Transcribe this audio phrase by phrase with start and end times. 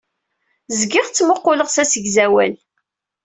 [0.79, 2.53] Zgiɣ ttmuquleɣ s asegzawal.